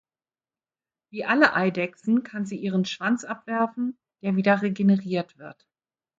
[1.11, 5.67] Wie alle Eidechsen kann sie ihren Schwanz abwerfen, der wieder regeneriert wird.